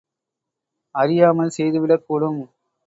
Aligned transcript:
அறியாமல் 0.95 1.49
செய்து 1.49 1.79
விடக் 1.81 2.05
கூடும். 2.07 2.41